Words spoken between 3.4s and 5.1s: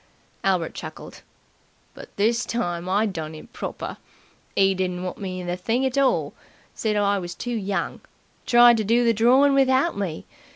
proper. 'E didn't